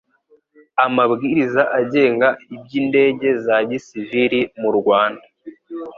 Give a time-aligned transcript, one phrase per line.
[0.85, 5.25] Amabwiriza agenga Iby indege za Gisivili mu Rwanda